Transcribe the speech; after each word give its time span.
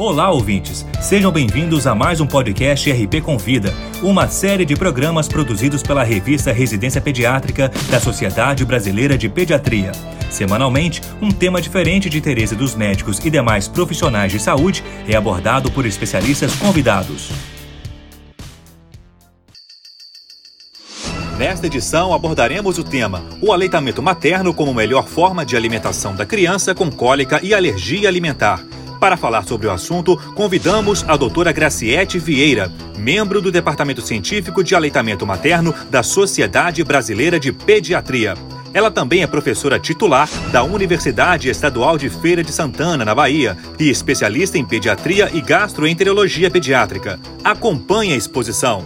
Olá, 0.00 0.30
ouvintes! 0.30 0.86
Sejam 0.98 1.30
bem-vindos 1.30 1.86
a 1.86 1.94
mais 1.94 2.22
um 2.22 2.26
podcast 2.26 2.90
RP 2.90 3.20
Convida, 3.22 3.70
uma 4.02 4.28
série 4.28 4.64
de 4.64 4.74
programas 4.74 5.28
produzidos 5.28 5.82
pela 5.82 6.02
revista 6.02 6.50
Residência 6.52 7.02
Pediátrica 7.02 7.70
da 7.90 8.00
Sociedade 8.00 8.64
Brasileira 8.64 9.18
de 9.18 9.28
Pediatria. 9.28 9.92
Semanalmente, 10.30 11.02
um 11.20 11.30
tema 11.30 11.60
diferente 11.60 12.08
de 12.08 12.16
interesse 12.16 12.56
dos 12.56 12.74
médicos 12.74 13.18
e 13.22 13.28
demais 13.28 13.68
profissionais 13.68 14.32
de 14.32 14.40
saúde 14.40 14.82
é 15.06 15.14
abordado 15.14 15.70
por 15.70 15.84
especialistas 15.84 16.54
convidados. 16.54 17.30
Nesta 21.36 21.66
edição 21.66 22.14
abordaremos 22.14 22.78
o 22.78 22.84
tema: 22.84 23.22
o 23.42 23.52
aleitamento 23.52 24.02
materno 24.02 24.54
como 24.54 24.72
melhor 24.72 25.06
forma 25.06 25.44
de 25.44 25.58
alimentação 25.58 26.16
da 26.16 26.24
criança 26.24 26.74
com 26.74 26.90
cólica 26.90 27.38
e 27.42 27.52
alergia 27.52 28.08
alimentar 28.08 28.64
para 29.00 29.16
falar 29.16 29.42
sobre 29.44 29.66
o 29.66 29.70
assunto, 29.70 30.14
convidamos 30.34 31.04
a 31.08 31.16
doutora 31.16 31.50
Graciete 31.52 32.18
Vieira, 32.18 32.70
membro 32.98 33.40
do 33.40 33.50
Departamento 33.50 34.02
Científico 34.02 34.62
de 34.62 34.74
Aleitamento 34.74 35.26
Materno 35.26 35.74
da 35.90 36.02
Sociedade 36.02 36.84
Brasileira 36.84 37.40
de 37.40 37.50
Pediatria. 37.50 38.34
Ela 38.74 38.90
também 38.90 39.22
é 39.22 39.26
professora 39.26 39.80
titular 39.80 40.28
da 40.52 40.62
Universidade 40.62 41.48
Estadual 41.48 41.96
de 41.96 42.10
Feira 42.10 42.44
de 42.44 42.52
Santana, 42.52 43.04
na 43.04 43.14
Bahia, 43.14 43.56
e 43.78 43.88
especialista 43.88 44.58
em 44.58 44.64
pediatria 44.64 45.30
e 45.32 45.40
gastroenterologia 45.40 46.50
pediátrica. 46.50 47.18
Acompanhe 47.42 48.12
a 48.12 48.16
exposição. 48.16 48.84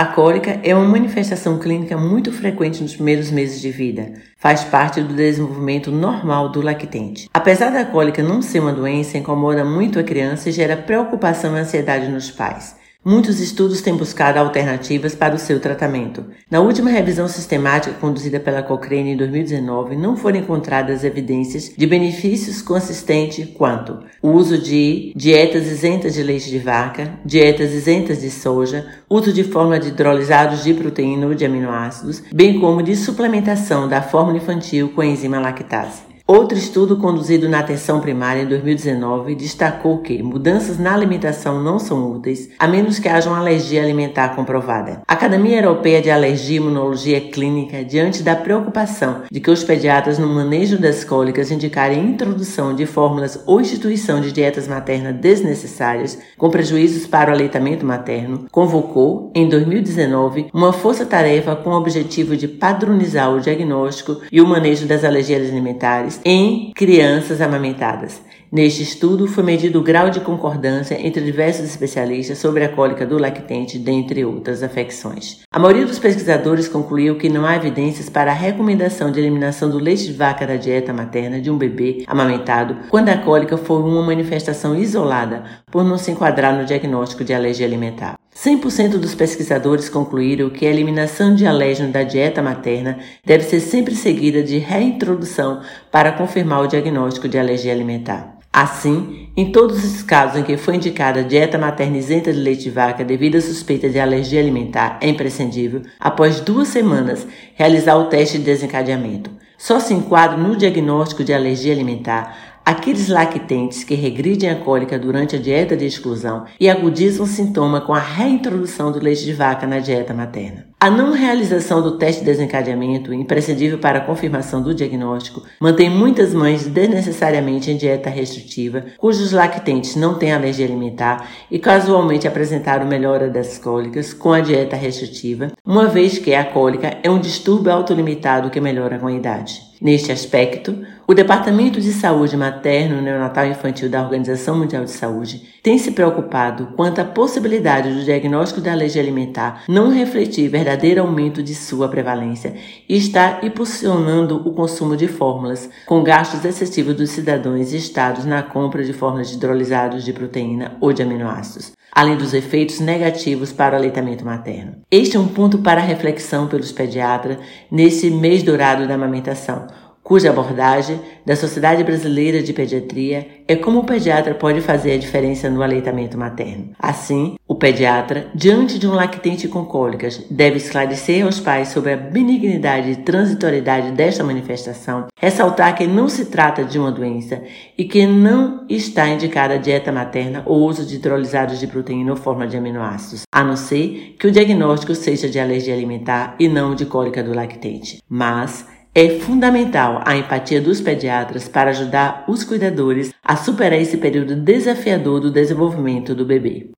A 0.00 0.06
cólica 0.06 0.58
é 0.62 0.74
uma 0.74 0.86
manifestação 0.86 1.58
clínica 1.58 1.94
muito 1.94 2.32
frequente 2.32 2.82
nos 2.82 2.94
primeiros 2.94 3.30
meses 3.30 3.60
de 3.60 3.70
vida. 3.70 4.14
Faz 4.38 4.64
parte 4.64 5.02
do 5.02 5.12
desenvolvimento 5.12 5.90
normal 5.90 6.48
do 6.48 6.62
lactente. 6.62 7.28
Apesar 7.34 7.68
da 7.68 7.84
cólica 7.84 8.22
não 8.22 8.40
ser 8.40 8.60
uma 8.60 8.72
doença, 8.72 9.18
incomoda 9.18 9.62
muito 9.62 9.98
a 9.98 10.02
criança 10.02 10.48
e 10.48 10.52
gera 10.52 10.74
preocupação 10.74 11.54
e 11.54 11.60
ansiedade 11.60 12.08
nos 12.08 12.30
pais. 12.30 12.79
Muitos 13.02 13.40
estudos 13.40 13.80
têm 13.80 13.96
buscado 13.96 14.38
alternativas 14.38 15.14
para 15.14 15.34
o 15.34 15.38
seu 15.38 15.58
tratamento. 15.58 16.22
Na 16.50 16.60
última 16.60 16.90
revisão 16.90 17.26
sistemática 17.26 17.96
conduzida 17.98 18.38
pela 18.38 18.62
Cochrane 18.62 19.12
em 19.12 19.16
2019, 19.16 19.96
não 19.96 20.18
foram 20.18 20.40
encontradas 20.40 21.02
evidências 21.02 21.72
de 21.74 21.86
benefícios 21.86 22.60
consistentes 22.60 23.48
quanto 23.56 24.00
o 24.20 24.28
uso 24.28 24.58
de 24.58 25.14
dietas 25.16 25.66
isentas 25.66 26.12
de 26.12 26.22
leite 26.22 26.50
de 26.50 26.58
vaca, 26.58 27.18
dietas 27.24 27.72
isentas 27.72 28.20
de 28.20 28.30
soja, 28.30 28.86
uso 29.08 29.32
de 29.32 29.44
fórmula 29.44 29.80
de 29.80 29.88
hidrolisados 29.88 30.62
de 30.62 30.74
proteína 30.74 31.26
ou 31.26 31.34
de 31.34 31.46
aminoácidos, 31.46 32.22
bem 32.30 32.60
como 32.60 32.82
de 32.82 32.94
suplementação 32.96 33.88
da 33.88 34.02
fórmula 34.02 34.36
infantil 34.36 34.92
com 34.94 35.00
a 35.00 35.06
enzima 35.06 35.40
lactase. 35.40 36.09
Outro 36.30 36.56
estudo 36.56 36.96
conduzido 36.96 37.48
na 37.48 37.58
atenção 37.58 37.98
primária 37.98 38.42
em 38.42 38.46
2019 38.46 39.34
destacou 39.34 39.98
que 39.98 40.22
mudanças 40.22 40.78
na 40.78 40.94
alimentação 40.94 41.60
não 41.60 41.76
são 41.80 42.12
úteis 42.12 42.50
a 42.56 42.68
menos 42.68 43.00
que 43.00 43.08
haja 43.08 43.28
uma 43.28 43.40
alergia 43.40 43.82
alimentar 43.82 44.36
comprovada. 44.36 45.02
A 45.08 45.14
Academia 45.14 45.56
Europeia 45.56 46.00
de 46.00 46.08
Alergia 46.08 46.54
e 46.54 46.62
Imunologia 46.62 47.20
Clínica, 47.20 47.84
diante 47.84 48.22
da 48.22 48.36
preocupação 48.36 49.22
de 49.28 49.40
que 49.40 49.50
os 49.50 49.64
pediatras 49.64 50.20
no 50.20 50.28
manejo 50.28 50.78
das 50.78 51.02
cólicas 51.02 51.50
indicarem 51.50 51.98
introdução 51.98 52.76
de 52.76 52.86
fórmulas 52.86 53.42
ou 53.44 53.60
instituição 53.60 54.20
de 54.20 54.30
dietas 54.30 54.68
maternas 54.68 55.16
desnecessárias 55.16 56.16
com 56.38 56.48
prejuízos 56.48 57.08
para 57.08 57.32
o 57.32 57.34
aleitamento 57.34 57.84
materno, 57.84 58.46
convocou, 58.52 59.32
em 59.34 59.48
2019, 59.48 60.46
uma 60.54 60.72
força-tarefa 60.72 61.56
com 61.56 61.70
o 61.70 61.76
objetivo 61.76 62.36
de 62.36 62.46
padronizar 62.46 63.34
o 63.34 63.40
diagnóstico 63.40 64.20
e 64.30 64.40
o 64.40 64.46
manejo 64.46 64.86
das 64.86 65.04
alergias 65.04 65.50
alimentares 65.50 66.19
em 66.24 66.72
crianças 66.74 67.40
amamentadas. 67.40 68.20
Neste 68.52 68.82
estudo, 68.82 69.28
foi 69.28 69.44
medido 69.44 69.78
o 69.78 69.82
grau 69.82 70.10
de 70.10 70.18
concordância 70.18 70.98
entre 71.00 71.22
diversos 71.22 71.64
especialistas 71.64 72.38
sobre 72.38 72.64
a 72.64 72.68
cólica 72.68 73.06
do 73.06 73.16
lactente, 73.16 73.78
dentre 73.78 74.24
outras 74.24 74.60
afecções. 74.64 75.42
A 75.52 75.58
maioria 75.58 75.86
dos 75.86 76.00
pesquisadores 76.00 76.66
concluiu 76.66 77.16
que 77.16 77.28
não 77.28 77.46
há 77.46 77.54
evidências 77.54 78.10
para 78.10 78.32
a 78.32 78.34
recomendação 78.34 79.12
de 79.12 79.20
eliminação 79.20 79.70
do 79.70 79.78
leite 79.78 80.06
de 80.06 80.14
vaca 80.14 80.44
da 80.48 80.56
dieta 80.56 80.92
materna 80.92 81.40
de 81.40 81.48
um 81.48 81.56
bebê 81.56 82.02
amamentado 82.08 82.76
quando 82.88 83.10
a 83.10 83.18
cólica 83.18 83.56
for 83.56 83.84
uma 83.84 84.02
manifestação 84.02 84.76
isolada, 84.76 85.44
por 85.70 85.84
não 85.84 85.96
se 85.96 86.10
enquadrar 86.10 86.52
no 86.52 86.64
diagnóstico 86.64 87.22
de 87.22 87.32
alergia 87.32 87.66
alimentar. 87.66 88.16
100% 88.42 88.92
dos 88.92 89.14
pesquisadores 89.14 89.90
concluíram 89.90 90.48
que 90.48 90.66
a 90.66 90.70
eliminação 90.70 91.34
de 91.34 91.46
alérgeno 91.46 91.92
da 91.92 92.02
dieta 92.02 92.40
materna 92.40 92.98
deve 93.22 93.44
ser 93.44 93.60
sempre 93.60 93.94
seguida 93.94 94.42
de 94.42 94.56
reintrodução 94.56 95.60
para 95.90 96.12
confirmar 96.12 96.62
o 96.62 96.66
diagnóstico 96.66 97.28
de 97.28 97.38
alergia 97.38 97.70
alimentar. 97.70 98.38
Assim, 98.50 99.28
em 99.36 99.52
todos 99.52 99.84
os 99.84 100.02
casos 100.02 100.40
em 100.40 100.42
que 100.42 100.56
foi 100.56 100.76
indicada 100.76 101.22
dieta 101.22 101.58
materna 101.58 101.98
isenta 101.98 102.32
de 102.32 102.38
leite 102.38 102.62
de 102.62 102.70
vaca 102.70 103.04
devido 103.04 103.36
à 103.36 103.42
suspeita 103.42 103.90
de 103.90 104.00
alergia 104.00 104.40
alimentar, 104.40 104.98
é 105.02 105.08
imprescindível, 105.08 105.82
após 106.00 106.40
duas 106.40 106.68
semanas, 106.68 107.26
realizar 107.54 107.96
o 107.96 108.06
teste 108.06 108.38
de 108.38 108.44
desencadeamento. 108.44 109.30
Só 109.58 109.78
se 109.78 109.92
enquadra 109.92 110.38
no 110.38 110.56
diagnóstico 110.56 111.22
de 111.22 111.34
alergia 111.34 111.74
alimentar 111.74 112.49
Aqueles 112.64 113.08
lactentes 113.08 113.82
que 113.82 113.94
regridem 113.94 114.50
a 114.50 114.56
cólica 114.56 114.98
durante 114.98 115.34
a 115.34 115.38
dieta 115.38 115.76
de 115.76 115.86
exclusão 115.86 116.44
e 116.60 116.68
agudizam 116.68 117.24
o 117.24 117.28
sintoma 117.28 117.80
com 117.80 117.92
a 117.94 117.98
reintrodução 117.98 118.92
do 118.92 119.00
leite 119.00 119.24
de 119.24 119.32
vaca 119.32 119.66
na 119.66 119.78
dieta 119.78 120.14
materna. 120.14 120.70
A 120.78 120.88
não 120.88 121.12
realização 121.12 121.82
do 121.82 121.98
teste 121.98 122.20
de 122.20 122.26
desencadeamento, 122.26 123.12
imprescindível 123.12 123.78
para 123.78 123.98
a 123.98 124.04
confirmação 124.04 124.62
do 124.62 124.74
diagnóstico, 124.74 125.42
mantém 125.60 125.90
muitas 125.90 126.32
mães 126.32 126.66
desnecessariamente 126.66 127.70
em 127.70 127.76
dieta 127.76 128.08
restritiva, 128.08 128.86
cujos 128.96 129.32
lactentes 129.32 129.96
não 129.96 130.14
têm 130.14 130.32
alergia 130.32 130.64
alimentar 130.64 131.28
e 131.50 131.58
casualmente 131.58 132.26
apresentaram 132.26 132.86
melhora 132.86 133.28
das 133.28 133.58
cólicas 133.58 134.14
com 134.14 134.32
a 134.32 134.40
dieta 134.40 134.76
restritiva, 134.76 135.52
uma 135.66 135.86
vez 135.86 136.18
que 136.18 136.34
a 136.34 136.44
cólica 136.44 136.96
é 137.02 137.10
um 137.10 137.20
distúrbio 137.20 137.72
autolimitado 137.72 138.48
que 138.48 138.60
melhora 138.60 138.98
com 138.98 139.08
a 139.08 139.12
idade. 139.12 139.60
Neste 139.82 140.12
aspecto, 140.12 140.76
o 141.10 141.14
Departamento 141.14 141.80
de 141.80 141.92
Saúde 141.92 142.36
Materno, 142.36 143.02
Neonatal 143.02 143.44
e 143.46 143.50
Infantil 143.50 143.90
da 143.90 144.00
Organização 144.00 144.56
Mundial 144.56 144.84
de 144.84 144.92
Saúde 144.92 145.42
tem 145.60 145.76
se 145.76 145.90
preocupado 145.90 146.68
quanto 146.76 147.00
à 147.00 147.04
possibilidade 147.04 147.92
do 147.92 148.04
diagnóstico 148.04 148.60
da 148.60 148.70
alergia 148.70 149.02
alimentar 149.02 149.64
não 149.68 149.90
refletir 149.90 150.48
verdadeiro 150.48 151.00
aumento 151.00 151.42
de 151.42 151.52
sua 151.52 151.88
prevalência 151.88 152.54
e 152.88 152.96
está 152.96 153.40
impulsionando 153.42 154.36
o 154.36 154.54
consumo 154.54 154.96
de 154.96 155.08
fórmulas, 155.08 155.68
com 155.84 156.04
gastos 156.04 156.44
excessivos 156.44 156.94
dos 156.94 157.10
cidadãos 157.10 157.72
e 157.72 157.76
estados 157.76 158.24
na 158.24 158.44
compra 158.44 158.84
de 158.84 158.92
fórmulas 158.92 159.30
de 159.30 160.04
de 160.04 160.12
proteína 160.12 160.76
ou 160.80 160.92
de 160.92 161.02
aminoácidos 161.02 161.72
além 161.92 162.16
dos 162.16 162.32
efeitos 162.32 162.78
negativos 162.78 163.52
para 163.52 163.74
o 163.74 163.76
aleitamento 163.76 164.24
materno. 164.24 164.76
Este 164.88 165.16
é 165.16 165.20
um 165.20 165.26
ponto 165.26 165.58
para 165.58 165.80
reflexão 165.80 166.46
pelos 166.46 166.70
pediatras 166.70 167.38
nesse 167.68 168.08
mês 168.10 168.44
dourado 168.44 168.86
da 168.86 168.94
amamentação, 168.94 169.66
cuja 170.10 170.30
abordagem 170.30 171.00
da 171.24 171.36
Sociedade 171.36 171.84
Brasileira 171.84 172.42
de 172.42 172.52
Pediatria 172.52 173.28
é 173.46 173.54
como 173.54 173.78
o 173.78 173.84
pediatra 173.84 174.34
pode 174.34 174.60
fazer 174.60 174.94
a 174.94 174.98
diferença 174.98 175.48
no 175.48 175.62
aleitamento 175.62 176.18
materno. 176.18 176.72
Assim, 176.80 177.36
o 177.46 177.54
pediatra, 177.54 178.26
diante 178.34 178.76
de 178.76 178.88
um 178.88 178.92
lactente 178.92 179.46
com 179.46 179.64
cólicas, 179.64 180.20
deve 180.28 180.56
esclarecer 180.56 181.24
aos 181.24 181.38
pais 181.38 181.68
sobre 181.68 181.92
a 181.92 181.96
benignidade 181.96 182.90
e 182.90 182.96
transitoriedade 182.96 183.92
desta 183.92 184.24
manifestação, 184.24 185.06
ressaltar 185.16 185.76
que 185.76 185.86
não 185.86 186.08
se 186.08 186.24
trata 186.24 186.64
de 186.64 186.76
uma 186.76 186.90
doença 186.90 187.44
e 187.78 187.84
que 187.84 188.04
não 188.04 188.66
está 188.68 189.08
indicada 189.08 189.54
a 189.54 189.58
dieta 189.58 189.92
materna 189.92 190.42
ou 190.44 190.66
uso 190.68 190.84
de 190.84 190.96
hidrolisados 190.96 191.60
de 191.60 191.68
proteína 191.68 192.10
ou 192.10 192.16
forma 192.16 192.48
de 192.48 192.56
aminoácidos, 192.56 193.22
a 193.30 193.44
não 193.44 193.54
ser 193.54 194.16
que 194.18 194.26
o 194.26 194.32
diagnóstico 194.32 194.92
seja 194.92 195.28
de 195.28 195.38
alergia 195.38 195.72
alimentar 195.72 196.34
e 196.36 196.48
não 196.48 196.74
de 196.74 196.84
cólica 196.84 197.22
do 197.22 197.32
lactente. 197.32 198.02
Mas 198.08 198.66
é 198.94 199.20
fundamental 199.20 200.02
a 200.04 200.16
empatia 200.16 200.60
dos 200.60 200.80
pediatras 200.80 201.48
para 201.48 201.70
ajudar 201.70 202.24
os 202.26 202.42
cuidadores 202.42 203.12
a 203.22 203.36
superar 203.36 203.80
esse 203.80 203.96
período 203.96 204.34
desafiador 204.34 205.20
do 205.20 205.30
desenvolvimento 205.30 206.14
do 206.14 206.24
bebê. 206.24 206.70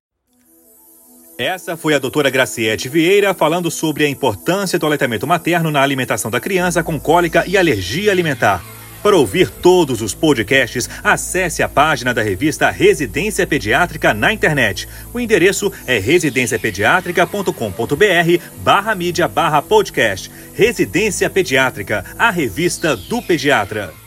Essa 1.37 1.75
foi 1.75 1.95
a 1.95 1.99
doutora 1.99 2.29
Graciete 2.29 2.87
Vieira 2.87 3.33
falando 3.33 3.71
sobre 3.71 4.05
a 4.05 4.09
importância 4.09 4.77
do 4.77 4.85
aleitamento 4.85 5.25
materno 5.25 5.71
na 5.71 5.81
alimentação 5.81 6.29
da 6.29 6.39
criança 6.39 6.83
com 6.83 6.99
cólica 6.99 7.43
e 7.47 7.57
alergia 7.57 8.11
alimentar. 8.11 8.63
Para 9.03 9.17
ouvir 9.17 9.49
todos 9.49 10.01
os 10.01 10.15
podcasts, 10.15 10.89
acesse 11.03 11.61
a 11.61 11.67
página 11.67 12.13
da 12.13 12.23
revista 12.23 12.69
Residência 12.69 13.45
Pediátrica 13.45 14.13
na 14.13 14.31
internet. 14.31 14.87
O 15.13 15.19
endereço 15.19 15.69
é 15.85 15.99
residenciapediatrica.com.br 15.99 18.41
barra 18.63 18.95
mídia 18.95 19.27
barra 19.27 19.61
podcast. 19.61 20.31
Residência 20.53 21.29
Pediátrica, 21.29 22.05
a 22.17 22.29
revista 22.29 22.95
do 22.95 23.21
pediatra. 23.21 24.02